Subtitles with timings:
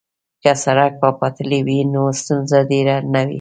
[0.43, 3.29] که سړک یا پټلۍ وي نو ستونزه ډیره نه وي